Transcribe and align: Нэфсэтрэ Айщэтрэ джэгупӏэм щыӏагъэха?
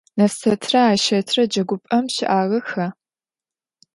Нэфсэтрэ 0.17 0.79
Айщэтрэ 0.89 1.43
джэгупӏэм 1.51 2.05
щыӏагъэха? 2.13 2.85